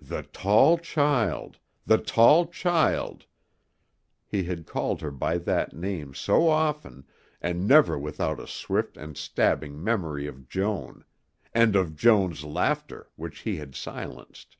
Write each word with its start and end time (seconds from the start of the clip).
"The 0.00 0.22
tall 0.22 0.78
child... 0.78 1.58
the 1.84 1.98
tall 1.98 2.46
child..." 2.46 3.26
he 4.26 4.44
had 4.44 4.64
called 4.64 5.02
her 5.02 5.10
by 5.10 5.36
that 5.36 5.76
name 5.76 6.14
so 6.14 6.48
often 6.48 7.04
and 7.42 7.68
never 7.68 7.98
without 7.98 8.40
a 8.40 8.46
swift 8.46 8.96
and 8.96 9.14
stabbing 9.14 9.84
memory 9.84 10.26
of 10.26 10.48
Joan, 10.48 11.04
and 11.52 11.76
of 11.76 11.96
Joan's 11.96 12.44
laughter 12.44 13.10
which 13.16 13.40
he 13.40 13.56
had 13.56 13.74
silenced. 13.74 14.56